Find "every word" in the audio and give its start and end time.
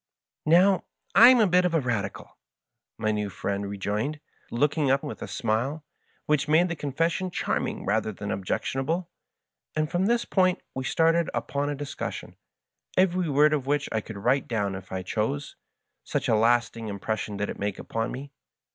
12.97-13.53